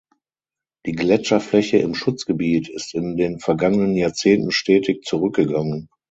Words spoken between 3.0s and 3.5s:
den